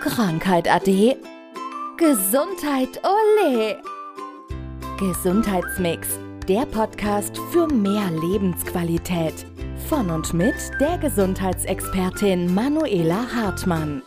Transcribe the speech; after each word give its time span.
Krankheit 0.00 0.70
ade. 0.72 1.16
Gesundheit 1.96 3.00
ole. 3.02 3.82
Gesundheitsmix, 4.98 6.20
der 6.48 6.66
Podcast 6.66 7.36
für 7.50 7.66
mehr 7.66 8.08
Lebensqualität. 8.10 9.44
Von 9.88 10.10
und 10.10 10.32
mit 10.34 10.54
der 10.80 10.98
Gesundheitsexpertin 10.98 12.54
Manuela 12.54 13.26
Hartmann. 13.34 14.02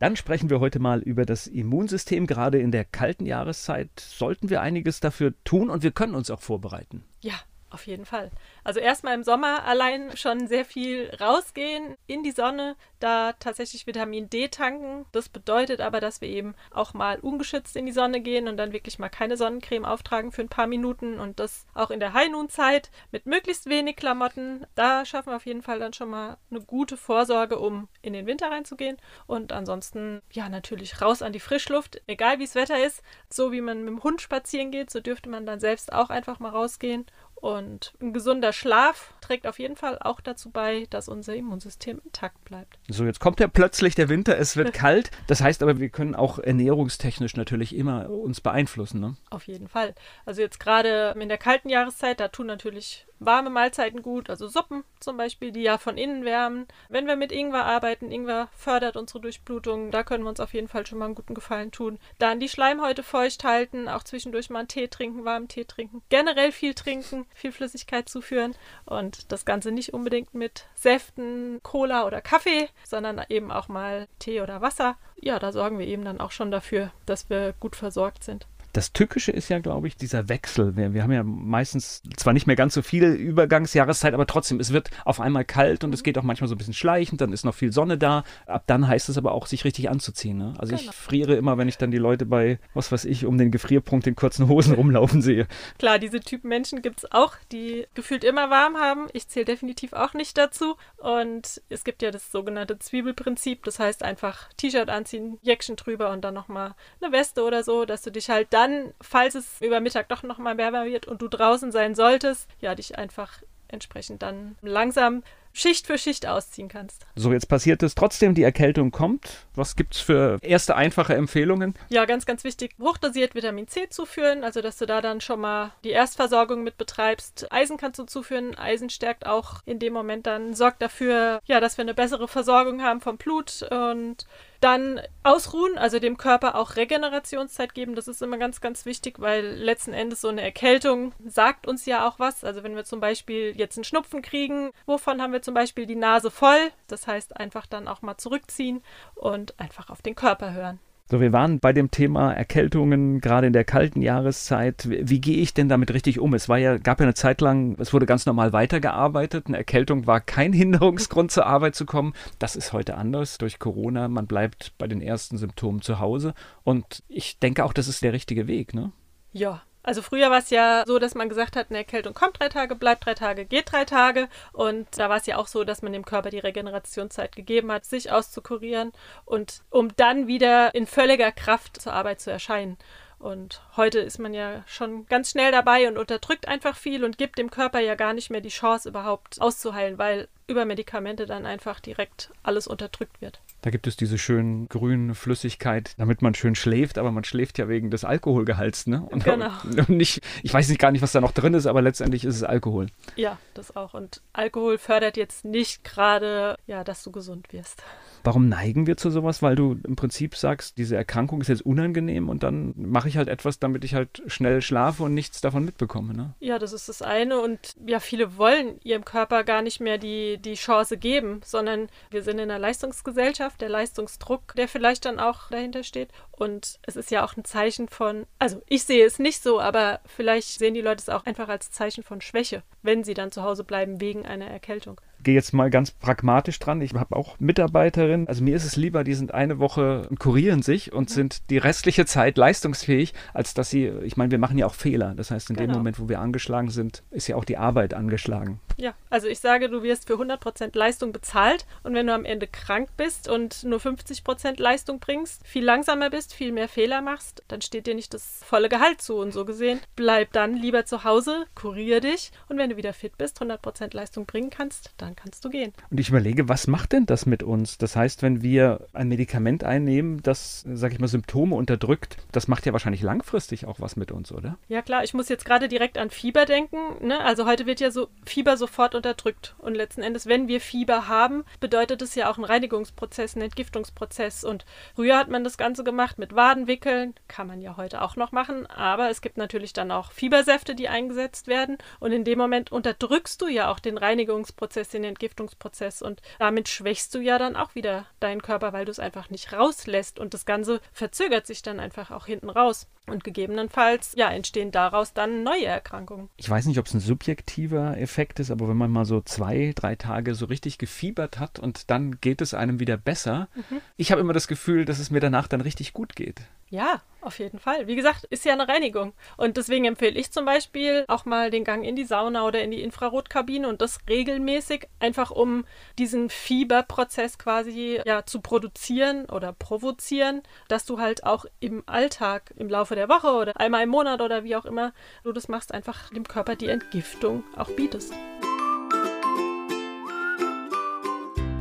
Dann 0.00 0.16
sprechen 0.16 0.50
wir 0.50 0.58
heute 0.58 0.80
mal 0.80 1.00
über 1.00 1.24
das 1.24 1.46
Immunsystem. 1.46 2.26
Gerade 2.26 2.58
in 2.58 2.72
der 2.72 2.84
kalten 2.84 3.24
Jahreszeit 3.24 3.88
sollten 4.00 4.50
wir 4.50 4.60
einiges 4.60 4.98
dafür 4.98 5.32
tun 5.44 5.70
und 5.70 5.84
wir 5.84 5.92
können 5.92 6.16
uns 6.16 6.28
auch 6.28 6.40
vorbereiten. 6.40 7.04
Ja, 7.20 7.34
auf 7.72 7.86
jeden 7.86 8.04
Fall. 8.04 8.30
Also 8.64 8.80
erstmal 8.80 9.14
im 9.14 9.24
Sommer 9.24 9.64
allein 9.64 10.16
schon 10.16 10.46
sehr 10.46 10.64
viel 10.64 11.10
rausgehen 11.20 11.96
in 12.06 12.22
die 12.22 12.30
Sonne, 12.30 12.76
da 13.00 13.32
tatsächlich 13.34 13.86
Vitamin 13.86 14.30
D 14.30 14.48
tanken. 14.48 15.06
Das 15.12 15.28
bedeutet 15.28 15.80
aber, 15.80 16.00
dass 16.00 16.20
wir 16.20 16.28
eben 16.28 16.54
auch 16.70 16.94
mal 16.94 17.18
ungeschützt 17.18 17.76
in 17.76 17.86
die 17.86 17.92
Sonne 17.92 18.20
gehen 18.20 18.48
und 18.48 18.56
dann 18.56 18.72
wirklich 18.72 18.98
mal 18.98 19.08
keine 19.08 19.36
Sonnencreme 19.36 19.84
auftragen 19.84 20.32
für 20.32 20.42
ein 20.42 20.48
paar 20.48 20.66
Minuten 20.66 21.18
und 21.18 21.40
das 21.40 21.66
auch 21.74 21.90
in 21.90 22.00
der 22.00 22.12
High 22.12 22.30
Noon 22.30 22.48
Zeit 22.48 22.90
mit 23.10 23.26
möglichst 23.26 23.66
wenig 23.68 23.96
Klamotten. 23.96 24.66
Da 24.74 25.04
schaffen 25.04 25.30
wir 25.30 25.36
auf 25.36 25.46
jeden 25.46 25.62
Fall 25.62 25.78
dann 25.78 25.92
schon 25.92 26.10
mal 26.10 26.36
eine 26.50 26.60
gute 26.60 26.96
Vorsorge, 26.96 27.58
um 27.58 27.88
in 28.02 28.12
den 28.12 28.26
Winter 28.26 28.50
reinzugehen 28.50 28.96
und 29.26 29.52
ansonsten 29.52 30.22
ja 30.30 30.48
natürlich 30.48 31.00
raus 31.00 31.22
an 31.22 31.32
die 31.32 31.40
Frischluft, 31.40 32.00
egal 32.06 32.38
wie 32.38 32.44
es 32.44 32.54
Wetter 32.54 32.84
ist. 32.84 33.02
So 33.30 33.52
wie 33.52 33.60
man 33.60 33.80
mit 33.80 33.88
dem 33.88 34.02
Hund 34.02 34.20
spazieren 34.20 34.70
geht, 34.70 34.90
so 34.90 35.00
dürfte 35.00 35.28
man 35.28 35.46
dann 35.46 35.60
selbst 35.60 35.92
auch 35.92 36.10
einfach 36.10 36.38
mal 36.38 36.50
rausgehen 36.50 37.06
und 37.42 37.92
ein 38.00 38.12
gesunder 38.12 38.52
Schlaf 38.52 39.12
trägt 39.20 39.48
auf 39.48 39.58
jeden 39.58 39.74
Fall 39.74 39.98
auch 39.98 40.20
dazu 40.20 40.50
bei, 40.50 40.86
dass 40.90 41.08
unser 41.08 41.34
Immunsystem 41.34 42.00
intakt 42.04 42.44
bleibt. 42.44 42.78
So, 42.88 43.04
jetzt 43.04 43.18
kommt 43.18 43.40
ja 43.40 43.48
plötzlich 43.48 43.96
der 43.96 44.08
Winter, 44.08 44.38
es 44.38 44.56
wird 44.56 44.72
kalt. 44.72 45.10
Das 45.26 45.40
heißt 45.40 45.60
aber, 45.64 45.80
wir 45.80 45.88
können 45.88 46.14
auch 46.14 46.38
ernährungstechnisch 46.38 47.36
natürlich 47.36 47.74
immer 47.74 48.08
uns 48.08 48.40
beeinflussen. 48.40 49.00
Ne? 49.00 49.16
Auf 49.30 49.48
jeden 49.48 49.66
Fall. 49.66 49.96
Also 50.24 50.40
jetzt 50.40 50.60
gerade 50.60 51.16
in 51.18 51.28
der 51.28 51.36
kalten 51.36 51.68
Jahreszeit, 51.68 52.20
da 52.20 52.28
tun 52.28 52.46
natürlich 52.46 53.08
warme 53.24 53.50
Mahlzeiten 53.50 54.02
gut, 54.02 54.30
also 54.30 54.48
Suppen 54.48 54.84
zum 55.00 55.16
Beispiel, 55.16 55.52
die 55.52 55.62
ja 55.62 55.78
von 55.78 55.98
innen 55.98 56.24
wärmen. 56.24 56.66
Wenn 56.88 57.06
wir 57.06 57.16
mit 57.16 57.32
Ingwer 57.32 57.64
arbeiten, 57.64 58.10
Ingwer 58.10 58.48
fördert 58.56 58.96
unsere 58.96 59.20
Durchblutung, 59.20 59.90
da 59.90 60.02
können 60.02 60.24
wir 60.24 60.30
uns 60.30 60.40
auf 60.40 60.54
jeden 60.54 60.68
Fall 60.68 60.86
schon 60.86 60.98
mal 60.98 61.06
einen 61.06 61.14
guten 61.14 61.34
Gefallen 61.34 61.70
tun. 61.72 61.98
Dann 62.18 62.40
die 62.40 62.48
Schleimhäute 62.48 63.02
feucht 63.02 63.44
halten, 63.44 63.88
auch 63.88 64.02
zwischendurch 64.02 64.50
mal 64.50 64.60
einen 64.60 64.68
Tee 64.68 64.88
trinken, 64.88 65.24
warmen 65.24 65.48
Tee 65.48 65.64
trinken, 65.64 66.02
generell 66.08 66.52
viel 66.52 66.74
trinken, 66.74 67.26
viel 67.34 67.52
Flüssigkeit 67.52 68.08
zuführen 68.08 68.54
und 68.84 69.32
das 69.32 69.44
Ganze 69.44 69.72
nicht 69.72 69.94
unbedingt 69.94 70.34
mit 70.34 70.66
Säften, 70.74 71.60
Cola 71.62 72.06
oder 72.06 72.20
Kaffee, 72.20 72.68
sondern 72.84 73.20
eben 73.28 73.50
auch 73.50 73.68
mal 73.68 74.08
Tee 74.18 74.40
oder 74.40 74.60
Wasser. 74.60 74.96
Ja, 75.16 75.38
da 75.38 75.52
sorgen 75.52 75.78
wir 75.78 75.86
eben 75.86 76.04
dann 76.04 76.20
auch 76.20 76.32
schon 76.32 76.50
dafür, 76.50 76.90
dass 77.06 77.30
wir 77.30 77.54
gut 77.60 77.76
versorgt 77.76 78.24
sind. 78.24 78.46
Das 78.72 78.92
Tückische 78.92 79.32
ist 79.32 79.48
ja, 79.48 79.58
glaube 79.58 79.86
ich, 79.86 79.96
dieser 79.96 80.28
Wechsel. 80.28 80.76
Wir, 80.76 80.94
wir, 80.94 81.02
haben 81.02 81.12
ja 81.12 81.22
meistens 81.22 82.02
zwar 82.16 82.32
nicht 82.32 82.46
mehr 82.46 82.56
ganz 82.56 82.74
so 82.74 82.82
viel 82.82 83.04
Übergangsjahreszeit, 83.04 84.14
aber 84.14 84.26
trotzdem, 84.26 84.60
es 84.60 84.72
wird 84.72 84.90
auf 85.04 85.20
einmal 85.20 85.44
kalt 85.44 85.84
und 85.84 85.92
es 85.92 86.02
geht 86.02 86.16
auch 86.16 86.22
manchmal 86.22 86.48
so 86.48 86.54
ein 86.54 86.58
bisschen 86.58 86.74
schleichend, 86.74 87.20
dann 87.20 87.32
ist 87.32 87.44
noch 87.44 87.54
viel 87.54 87.72
Sonne 87.72 87.98
da. 87.98 88.24
Ab 88.46 88.64
dann 88.66 88.88
heißt 88.88 89.08
es 89.08 89.18
aber 89.18 89.32
auch, 89.32 89.46
sich 89.46 89.64
richtig 89.64 89.90
anzuziehen. 89.90 90.38
Ne? 90.38 90.54
Also 90.58 90.74
genau. 90.74 90.90
ich 90.90 90.96
friere 90.96 91.34
immer, 91.34 91.58
wenn 91.58 91.68
ich 91.68 91.76
dann 91.76 91.90
die 91.90 91.98
Leute 91.98 92.24
bei, 92.24 92.58
was 92.72 92.90
weiß 92.90 93.04
ich, 93.04 93.26
um 93.26 93.36
den 93.36 93.50
Gefrierpunkt 93.50 94.06
in 94.06 94.16
kurzen 94.16 94.48
Hosen 94.48 94.74
rumlaufen 94.74 95.20
sehe. 95.20 95.46
Klar, 95.78 95.98
diese 95.98 96.20
Typen 96.20 96.48
Menschen 96.48 96.80
gibt 96.80 96.98
es 96.98 97.12
auch, 97.12 97.34
die 97.50 97.86
gefühlt 97.94 98.24
immer 98.24 98.48
warm 98.48 98.76
haben. 98.76 99.06
Ich 99.12 99.28
zähle 99.28 99.44
definitiv 99.44 99.92
auch 99.92 100.14
nicht 100.14 100.38
dazu. 100.38 100.76
Und 100.96 101.60
es 101.68 101.84
gibt 101.84 102.00
ja 102.02 102.10
das 102.10 102.32
sogenannte 102.32 102.78
Zwiebelprinzip. 102.78 103.64
Das 103.64 103.78
heißt 103.78 104.02
einfach 104.02 104.48
T-Shirt 104.56 104.88
anziehen, 104.88 105.38
Jäckchen 105.42 105.76
drüber 105.76 106.10
und 106.10 106.22
dann 106.22 106.34
nochmal 106.34 106.74
eine 107.00 107.12
Weste 107.12 107.42
oder 107.42 107.62
so, 107.62 107.84
dass 107.84 108.02
du 108.02 108.10
dich 108.10 108.30
halt 108.30 108.48
da 108.50 108.61
dann, 108.62 108.94
falls 109.00 109.34
es 109.34 109.60
über 109.60 109.80
Mittag 109.80 110.08
doch 110.08 110.22
nochmal 110.22 110.56
wärmer 110.56 110.84
wird 110.84 111.06
und 111.06 111.20
du 111.20 111.28
draußen 111.28 111.72
sein 111.72 111.94
solltest, 111.94 112.48
ja, 112.60 112.74
dich 112.74 112.96
einfach 112.96 113.42
entsprechend 113.68 114.22
dann 114.22 114.56
langsam 114.62 115.22
Schicht 115.52 115.86
für 115.86 115.98
Schicht 115.98 116.26
ausziehen 116.26 116.68
kannst. 116.68 117.06
So, 117.14 117.32
jetzt 117.32 117.48
passiert 117.48 117.82
es 117.82 117.94
trotzdem, 117.94 118.34
die 118.34 118.42
Erkältung 118.42 118.90
kommt. 118.90 119.46
Was 119.54 119.76
gibt 119.76 119.94
es 119.94 120.00
für 120.00 120.38
erste 120.42 120.76
einfache 120.76 121.14
Empfehlungen? 121.14 121.74
Ja, 121.88 122.04
ganz, 122.04 122.26
ganz 122.26 122.44
wichtig, 122.44 122.74
hochdosiert 122.80 123.34
Vitamin 123.34 123.68
C 123.68 123.88
zuführen, 123.88 124.44
also 124.44 124.62
dass 124.62 124.78
du 124.78 124.86
da 124.86 125.00
dann 125.00 125.20
schon 125.20 125.40
mal 125.40 125.72
die 125.84 125.90
Erstversorgung 125.90 126.62
mit 126.62 126.78
betreibst. 126.78 127.52
Eisen 127.52 127.76
kannst 127.76 127.98
du 127.98 128.04
zuführen, 128.04 128.56
Eisen 128.56 128.90
stärkt 128.90 129.26
auch 129.26 129.60
in 129.66 129.78
dem 129.78 129.92
Moment 129.92 130.26
dann, 130.26 130.54
sorgt 130.54 130.82
dafür, 130.82 131.40
ja, 131.44 131.60
dass 131.60 131.76
wir 131.76 131.82
eine 131.82 131.94
bessere 131.94 132.28
Versorgung 132.28 132.82
haben 132.82 133.00
vom 133.00 133.16
Blut 133.16 133.62
und 133.70 134.26
dann 134.62 135.00
ausruhen, 135.24 135.76
also 135.76 135.98
dem 135.98 136.16
Körper 136.16 136.54
auch 136.54 136.76
Regenerationszeit 136.76 137.74
geben. 137.74 137.94
Das 137.94 138.06
ist 138.06 138.22
immer 138.22 138.38
ganz, 138.38 138.60
ganz 138.60 138.86
wichtig, 138.86 139.18
weil 139.18 139.44
letzten 139.44 139.92
Endes 139.92 140.20
so 140.20 140.28
eine 140.28 140.42
Erkältung 140.42 141.12
sagt 141.26 141.66
uns 141.66 141.84
ja 141.84 142.06
auch 142.08 142.20
was. 142.20 142.44
Also 142.44 142.62
wenn 142.62 142.76
wir 142.76 142.84
zum 142.84 143.00
Beispiel 143.00 143.54
jetzt 143.56 143.76
einen 143.76 143.84
Schnupfen 143.84 144.22
kriegen, 144.22 144.70
wovon 144.86 145.20
haben 145.20 145.32
wir 145.32 145.41
zum 145.42 145.54
Beispiel 145.54 145.86
die 145.86 145.96
Nase 145.96 146.30
voll? 146.30 146.70
Das 146.86 147.06
heißt 147.06 147.36
einfach 147.36 147.66
dann 147.66 147.88
auch 147.88 148.02
mal 148.02 148.16
zurückziehen 148.16 148.82
und 149.14 149.58
einfach 149.60 149.90
auf 149.90 150.02
den 150.02 150.14
Körper 150.14 150.52
hören. 150.52 150.78
So, 151.12 151.20
wir 151.20 151.34
waren 151.34 151.60
bei 151.60 151.74
dem 151.74 151.90
Thema 151.90 152.32
Erkältungen, 152.32 153.20
gerade 153.20 153.46
in 153.46 153.52
der 153.52 153.64
kalten 153.64 154.00
Jahreszeit. 154.00 154.88
Wie, 154.88 155.10
wie 155.10 155.20
gehe 155.20 155.36
ich 155.42 155.52
denn 155.52 155.68
damit 155.68 155.92
richtig 155.92 156.18
um? 156.18 156.32
Es 156.32 156.48
war 156.48 156.56
ja, 156.56 156.78
gab 156.78 157.00
ja 157.00 157.04
eine 157.04 157.12
Zeit 157.12 157.42
lang, 157.42 157.76
es 157.78 157.92
wurde 157.92 158.06
ganz 158.06 158.24
normal 158.24 158.54
weitergearbeitet. 158.54 159.46
Eine 159.46 159.58
Erkältung 159.58 160.06
war 160.06 160.22
kein 160.22 160.52
Hinderungsgrund 160.54 161.30
zur 161.30 161.44
Arbeit 161.44 161.74
zu 161.74 161.84
kommen. 161.84 162.14
Das 162.38 162.56
ist 162.56 162.72
heute 162.72 162.96
anders 162.96 163.36
durch 163.36 163.58
Corona. 163.58 164.08
Man 164.08 164.26
bleibt 164.26 164.72
bei 164.78 164.86
den 164.86 165.02
ersten 165.02 165.36
Symptomen 165.36 165.82
zu 165.82 165.98
Hause. 165.98 166.32
Und 166.64 167.02
ich 167.08 167.38
denke 167.38 167.64
auch, 167.64 167.74
das 167.74 167.88
ist 167.88 168.02
der 168.02 168.14
richtige 168.14 168.46
Weg, 168.46 168.72
ne? 168.72 168.92
Ja, 169.32 169.60
also 169.82 170.00
früher 170.02 170.30
war 170.30 170.38
es 170.38 170.50
ja 170.50 170.84
so, 170.86 170.98
dass 170.98 171.14
man 171.14 171.28
gesagt 171.28 171.56
hat, 171.56 171.70
eine 171.70 171.78
Erkältung 171.78 172.14
kommt 172.14 172.38
drei 172.38 172.48
Tage, 172.48 172.76
bleibt 172.76 173.04
drei 173.04 173.14
Tage, 173.14 173.44
geht 173.44 173.72
drei 173.72 173.84
Tage. 173.84 174.28
Und 174.52 174.86
da 174.96 175.08
war 175.08 175.16
es 175.16 175.26
ja 175.26 175.38
auch 175.38 175.48
so, 175.48 175.64
dass 175.64 175.82
man 175.82 175.92
dem 175.92 176.04
Körper 176.04 176.30
die 176.30 176.38
Regenerationszeit 176.38 177.34
gegeben 177.34 177.72
hat, 177.72 177.84
sich 177.84 178.12
auszukurieren 178.12 178.92
und 179.24 179.62
um 179.70 179.94
dann 179.96 180.26
wieder 180.26 180.74
in 180.74 180.86
völliger 180.86 181.32
Kraft 181.32 181.80
zur 181.80 181.92
Arbeit 181.92 182.20
zu 182.20 182.30
erscheinen. 182.30 182.78
Und 183.18 183.62
heute 183.76 184.00
ist 184.00 184.18
man 184.18 184.34
ja 184.34 184.64
schon 184.66 185.06
ganz 185.06 185.30
schnell 185.30 185.52
dabei 185.52 185.86
und 185.86 185.96
unterdrückt 185.96 186.48
einfach 186.48 186.76
viel 186.76 187.04
und 187.04 187.18
gibt 187.18 187.38
dem 187.38 187.50
Körper 187.50 187.78
ja 187.78 187.94
gar 187.94 188.14
nicht 188.14 188.30
mehr 188.30 188.40
die 188.40 188.48
Chance, 188.48 188.88
überhaupt 188.88 189.40
auszuheilen, 189.40 189.96
weil 189.96 190.28
über 190.48 190.64
Medikamente 190.64 191.26
dann 191.26 191.46
einfach 191.46 191.78
direkt 191.78 192.30
alles 192.42 192.66
unterdrückt 192.66 193.20
wird. 193.20 193.40
Da 193.62 193.70
gibt 193.70 193.86
es 193.86 193.96
diese 193.96 194.18
schön 194.18 194.68
grüne 194.68 195.14
Flüssigkeit, 195.14 195.94
damit 195.96 196.20
man 196.20 196.34
schön 196.34 196.56
schläft, 196.56 196.98
aber 196.98 197.12
man 197.12 197.22
schläft 197.22 197.58
ja 197.58 197.68
wegen 197.68 197.90
des 197.90 198.04
Alkoholgehalts, 198.04 198.88
ne? 198.88 199.06
Und, 199.08 199.24
genau. 199.24 199.50
Und 199.64 199.88
nicht, 199.88 200.20
ich 200.42 200.52
weiß 200.52 200.68
nicht 200.68 200.80
gar 200.80 200.90
nicht, 200.90 201.00
was 201.00 201.12
da 201.12 201.20
noch 201.20 201.30
drin 201.30 201.54
ist, 201.54 201.66
aber 201.66 201.80
letztendlich 201.80 202.24
ist 202.24 202.34
es 202.34 202.42
Alkohol. 202.42 202.88
Ja, 203.14 203.38
das 203.54 203.76
auch. 203.76 203.94
Und 203.94 204.20
Alkohol 204.32 204.78
fördert 204.78 205.16
jetzt 205.16 205.44
nicht 205.44 205.84
gerade, 205.84 206.56
ja, 206.66 206.82
dass 206.82 207.04
du 207.04 207.12
gesund 207.12 207.52
wirst. 207.52 207.84
Warum 208.24 208.48
neigen 208.48 208.86
wir 208.86 208.96
zu 208.96 209.10
sowas? 209.10 209.42
Weil 209.42 209.54
du 209.54 209.78
im 209.84 209.96
Prinzip 209.96 210.36
sagst, 210.36 210.78
diese 210.78 210.96
Erkrankung 210.96 211.40
ist 211.40 211.48
jetzt 211.48 211.64
unangenehm 211.64 212.28
und 212.28 212.42
dann 212.42 212.74
mache 212.76 213.08
ich 213.08 213.16
halt 213.16 213.28
etwas, 213.28 213.60
damit 213.60 213.84
ich 213.84 213.94
halt 213.94 214.22
schnell 214.26 214.60
schlafe 214.60 215.04
und 215.04 215.14
nichts 215.14 215.40
davon 215.40 215.64
mitbekomme, 215.64 216.14
ne? 216.14 216.34
Ja, 216.40 216.58
das 216.58 216.72
ist 216.72 216.88
das 216.88 217.02
eine. 217.02 217.40
Und 217.40 217.58
ja, 217.86 218.00
viele 218.00 218.36
wollen 218.36 218.80
ihrem 218.82 219.04
Körper 219.04 219.44
gar 219.44 219.62
nicht 219.62 219.80
mehr 219.80 219.98
die, 219.98 220.38
die 220.38 220.54
Chance 220.54 220.98
geben, 220.98 221.40
sondern 221.44 221.88
wir 222.10 222.22
sind 222.22 222.38
in 222.38 222.50
einer 222.50 222.58
Leistungsgesellschaft 222.58 223.51
Leidenschaft, 223.52 223.60
der 223.60 223.68
Leistungsdruck, 223.68 224.54
der 224.54 224.68
vielleicht 224.68 225.04
dann 225.04 225.20
auch 225.20 225.50
dahinter 225.50 225.82
steht. 225.84 226.10
Und 226.30 226.78
es 226.82 226.96
ist 226.96 227.10
ja 227.10 227.24
auch 227.24 227.36
ein 227.36 227.44
Zeichen 227.44 227.88
von, 227.88 228.26
also 228.38 228.62
ich 228.68 228.84
sehe 228.84 229.04
es 229.04 229.18
nicht 229.18 229.42
so, 229.42 229.60
aber 229.60 230.00
vielleicht 230.06 230.58
sehen 230.58 230.74
die 230.74 230.80
Leute 230.80 231.02
es 231.02 231.08
auch 231.08 231.26
einfach 231.26 231.48
als 231.48 231.70
Zeichen 231.70 232.02
von 232.02 232.20
Schwäche, 232.20 232.62
wenn 232.82 233.04
sie 233.04 233.14
dann 233.14 233.32
zu 233.32 233.42
Hause 233.42 233.64
bleiben 233.64 234.00
wegen 234.00 234.26
einer 234.26 234.46
Erkältung 234.46 235.00
gehe 235.22 235.34
jetzt 235.34 235.52
mal 235.52 235.70
ganz 235.70 235.90
pragmatisch 235.90 236.58
dran. 236.58 236.80
Ich 236.80 236.94
habe 236.94 237.16
auch 237.16 237.38
Mitarbeiterinnen. 237.40 238.28
Also 238.28 238.42
mir 238.42 238.56
ist 238.56 238.64
es 238.64 238.76
lieber, 238.76 239.04
die 239.04 239.14
sind 239.14 239.34
eine 239.34 239.58
Woche 239.58 240.06
und 240.08 240.18
kurieren 240.18 240.62
sich 240.62 240.92
und 240.92 241.10
mhm. 241.10 241.14
sind 241.14 241.50
die 241.50 241.58
restliche 241.58 242.06
Zeit 242.06 242.36
leistungsfähig, 242.36 243.14
als 243.34 243.54
dass 243.54 243.70
sie, 243.70 243.86
ich 243.86 244.16
meine, 244.16 244.30
wir 244.30 244.38
machen 244.38 244.58
ja 244.58 244.66
auch 244.66 244.74
Fehler. 244.74 245.14
Das 245.16 245.30
heißt, 245.30 245.50
in 245.50 245.56
genau. 245.56 245.72
dem 245.72 245.78
Moment, 245.78 245.98
wo 245.98 246.08
wir 246.08 246.20
angeschlagen 246.20 246.70
sind, 246.70 247.02
ist 247.10 247.28
ja 247.28 247.36
auch 247.36 247.44
die 247.44 247.56
Arbeit 247.56 247.94
angeschlagen. 247.94 248.60
Ja, 248.76 248.94
also 249.10 249.28
ich 249.28 249.40
sage, 249.40 249.68
du 249.68 249.82
wirst 249.82 250.06
für 250.06 250.14
100% 250.14 250.76
Leistung 250.76 251.12
bezahlt 251.12 251.66
und 251.82 251.94
wenn 251.94 252.06
du 252.06 252.14
am 252.14 252.24
Ende 252.24 252.46
krank 252.46 252.88
bist 252.96 253.28
und 253.28 253.64
nur 253.64 253.78
50% 253.78 254.60
Leistung 254.60 254.98
bringst, 254.98 255.46
viel 255.46 255.64
langsamer 255.64 256.10
bist, 256.10 256.34
viel 256.34 256.52
mehr 256.52 256.68
Fehler 256.68 257.02
machst, 257.02 257.42
dann 257.48 257.60
steht 257.60 257.86
dir 257.86 257.94
nicht 257.94 258.14
das 258.14 258.40
volle 258.44 258.68
Gehalt 258.68 259.02
zu 259.02 259.16
und 259.16 259.32
so 259.32 259.44
gesehen. 259.44 259.80
Bleib 259.96 260.32
dann 260.32 260.56
lieber 260.56 260.84
zu 260.84 261.04
Hause, 261.04 261.44
kurier 261.54 262.00
dich 262.00 262.32
und 262.48 262.58
wenn 262.58 262.70
du 262.70 262.76
wieder 262.76 262.92
fit 262.92 263.18
bist, 263.18 263.40
100% 263.40 263.94
Leistung 263.94 264.26
bringen 264.26 264.50
kannst, 264.50 264.90
dann 264.96 265.11
dann 265.12 265.16
kannst 265.16 265.44
du 265.44 265.50
gehen. 265.50 265.72
Und 265.90 266.00
ich 266.00 266.08
überlege, 266.08 266.48
was 266.48 266.66
macht 266.66 266.92
denn 266.92 267.06
das 267.06 267.26
mit 267.26 267.42
uns? 267.42 267.78
Das 267.78 267.96
heißt, 267.96 268.22
wenn 268.22 268.42
wir 268.42 268.86
ein 268.92 269.08
Medikament 269.08 269.64
einnehmen, 269.64 270.22
das, 270.22 270.64
sag 270.72 270.92
ich 270.92 270.98
mal, 270.98 271.08
Symptome 271.08 271.54
unterdrückt, 271.54 272.16
das 272.32 272.48
macht 272.48 272.66
ja 272.66 272.72
wahrscheinlich 272.72 273.02
langfristig 273.02 273.66
auch 273.66 273.80
was 273.80 273.96
mit 273.96 274.10
uns, 274.10 274.32
oder? 274.32 274.58
Ja 274.68 274.82
klar, 274.82 275.04
ich 275.04 275.14
muss 275.14 275.28
jetzt 275.28 275.44
gerade 275.44 275.68
direkt 275.68 275.98
an 275.98 276.10
Fieber 276.10 276.46
denken. 276.46 276.76
Ne? 277.06 277.20
Also 277.20 277.46
heute 277.46 277.66
wird 277.66 277.80
ja 277.80 277.90
so 277.90 278.08
Fieber 278.24 278.56
sofort 278.56 278.94
unterdrückt. 278.94 279.54
Und 279.58 279.74
letzten 279.74 280.02
Endes, 280.02 280.26
wenn 280.26 280.48
wir 280.48 280.60
Fieber 280.60 281.08
haben, 281.08 281.44
bedeutet 281.60 282.02
es 282.02 282.14
ja 282.14 282.30
auch 282.30 282.36
einen 282.36 282.44
Reinigungsprozess, 282.44 283.34
einen 283.34 283.44
Entgiftungsprozess. 283.44 284.44
Und 284.44 284.64
früher 284.94 285.18
hat 285.18 285.28
man 285.28 285.44
das 285.44 285.58
Ganze 285.58 285.84
gemacht 285.84 286.18
mit 286.18 286.34
Wadenwickeln, 286.34 287.14
kann 287.28 287.46
man 287.46 287.60
ja 287.60 287.76
heute 287.76 288.02
auch 288.02 288.16
noch 288.16 288.32
machen, 288.32 288.66
aber 288.66 289.10
es 289.10 289.20
gibt 289.20 289.36
natürlich 289.36 289.72
dann 289.72 289.90
auch 289.90 290.12
Fiebersäfte, 290.12 290.74
die 290.74 290.88
eingesetzt 290.88 291.46
werden. 291.46 291.78
Und 292.00 292.12
in 292.12 292.24
dem 292.24 292.38
Moment 292.38 292.72
unterdrückst 292.72 293.40
du 293.42 293.48
ja 293.48 293.70
auch 293.70 293.78
den 293.78 293.98
Reinigungsprozess, 293.98 294.88
den 295.02 295.10
Entgiftungsprozess 295.10 296.02
und 296.02 296.22
damit 296.38 296.68
schwächst 296.68 297.14
du 297.14 297.20
ja 297.20 297.38
dann 297.38 297.56
auch 297.56 297.74
wieder 297.74 298.06
deinen 298.20 298.42
Körper, 298.42 298.72
weil 298.72 298.84
du 298.84 298.90
es 298.90 298.98
einfach 298.98 299.30
nicht 299.30 299.52
rauslässt 299.52 300.18
und 300.18 300.34
das 300.34 300.46
Ganze 300.46 300.80
verzögert 300.92 301.46
sich 301.46 301.62
dann 301.62 301.80
einfach 301.80 302.10
auch 302.10 302.26
hinten 302.26 302.50
raus. 302.50 302.86
Und 303.06 303.24
gegebenenfalls, 303.24 304.12
ja, 304.16 304.30
entstehen 304.30 304.70
daraus 304.70 305.12
dann 305.12 305.42
neue 305.42 305.66
Erkrankungen. 305.66 306.30
Ich 306.36 306.48
weiß 306.48 306.66
nicht, 306.66 306.78
ob 306.78 306.86
es 306.86 306.94
ein 306.94 307.00
subjektiver 307.00 307.98
Effekt 307.98 308.38
ist, 308.38 308.52
aber 308.52 308.68
wenn 308.68 308.76
man 308.76 308.92
mal 308.92 309.04
so 309.04 309.20
zwei, 309.20 309.72
drei 309.74 309.96
Tage 309.96 310.36
so 310.36 310.46
richtig 310.46 310.78
gefiebert 310.78 311.40
hat 311.40 311.58
und 311.58 311.90
dann 311.90 312.20
geht 312.20 312.40
es 312.40 312.54
einem 312.54 312.78
wieder 312.78 312.96
besser. 312.96 313.48
Mhm. 313.54 313.80
Ich 313.96 314.12
habe 314.12 314.20
immer 314.20 314.32
das 314.32 314.46
Gefühl, 314.46 314.84
dass 314.84 315.00
es 315.00 315.10
mir 315.10 315.18
danach 315.18 315.48
dann 315.48 315.60
richtig 315.60 315.92
gut 315.92 316.14
geht. 316.14 316.42
Ja, 316.72 317.02
auf 317.20 317.38
jeden 317.38 317.58
Fall. 317.58 317.86
Wie 317.86 317.96
gesagt, 317.96 318.24
ist 318.24 318.46
ja 318.46 318.54
eine 318.54 318.66
Reinigung. 318.66 319.12
Und 319.36 319.58
deswegen 319.58 319.84
empfehle 319.84 320.18
ich 320.18 320.32
zum 320.32 320.46
Beispiel 320.46 321.04
auch 321.06 321.26
mal 321.26 321.50
den 321.50 321.64
Gang 321.64 321.84
in 321.84 321.96
die 321.96 322.06
Sauna 322.06 322.46
oder 322.46 322.62
in 322.62 322.70
die 322.70 322.80
Infrarotkabine 322.80 323.68
und 323.68 323.82
das 323.82 323.98
regelmäßig, 324.08 324.88
einfach 324.98 325.30
um 325.30 325.66
diesen 325.98 326.30
Fieberprozess 326.30 327.36
quasi 327.36 328.00
ja 328.06 328.24
zu 328.24 328.40
produzieren 328.40 329.26
oder 329.26 329.52
provozieren, 329.52 330.42
dass 330.68 330.86
du 330.86 330.98
halt 330.98 331.24
auch 331.24 331.44
im 331.60 331.82
Alltag, 331.84 332.54
im 332.56 332.70
Laufe 332.70 332.94
der 332.94 333.10
Woche 333.10 333.32
oder 333.32 333.60
einmal 333.60 333.82
im 333.82 333.90
Monat 333.90 334.22
oder 334.22 334.42
wie 334.42 334.56
auch 334.56 334.64
immer 334.64 334.94
du 335.24 335.32
das 335.32 335.48
machst, 335.48 335.74
einfach 335.74 336.08
dem 336.08 336.26
Körper 336.26 336.56
die 336.56 336.68
Entgiftung 336.68 337.44
auch 337.54 337.70
bietest. 337.72 338.14